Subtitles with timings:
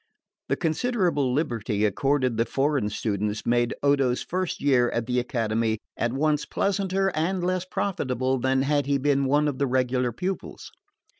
[0.49, 6.11] The considerable liberty accorded the foreign students made Odo's first year at the Academy at
[6.11, 10.71] once pleasanter and less profitable than had he been one of the regular pupils.